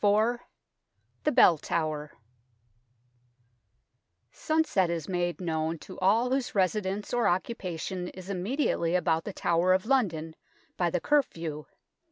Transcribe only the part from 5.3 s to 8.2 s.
known to all whose residence or occupation